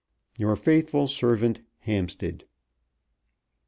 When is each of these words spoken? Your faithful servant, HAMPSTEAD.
Your 0.35 0.55
faithful 0.55 1.05
servant, 1.05 1.61
HAMPSTEAD. 1.85 2.45